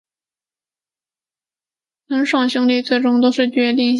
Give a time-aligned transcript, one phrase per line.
[2.09, 3.85] 曹爽兄弟最终都决定向司马懿投降。